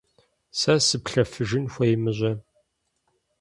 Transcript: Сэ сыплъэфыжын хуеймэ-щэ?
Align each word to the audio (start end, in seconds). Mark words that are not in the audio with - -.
Сэ 0.59 0.73
сыплъэфыжын 0.87 1.65
хуеймэ-щэ? 1.73 2.31